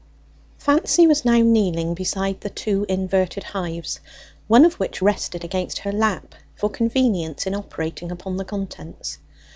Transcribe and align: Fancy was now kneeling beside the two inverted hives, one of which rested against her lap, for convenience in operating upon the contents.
Fancy 0.57 1.05
was 1.05 1.25
now 1.25 1.37
kneeling 1.43 1.93
beside 1.93 2.41
the 2.41 2.49
two 2.49 2.87
inverted 2.89 3.43
hives, 3.43 3.99
one 4.47 4.65
of 4.65 4.79
which 4.79 4.99
rested 4.99 5.43
against 5.43 5.77
her 5.77 5.91
lap, 5.91 6.33
for 6.55 6.71
convenience 6.71 7.45
in 7.45 7.53
operating 7.53 8.09
upon 8.11 8.37
the 8.37 8.45
contents. 8.45 9.19